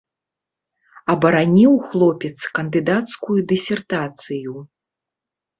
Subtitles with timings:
[1.13, 4.53] Абараніў хлопец кандыдацкую дысертацыю.